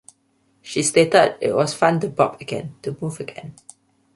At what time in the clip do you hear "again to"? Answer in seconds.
2.41-2.97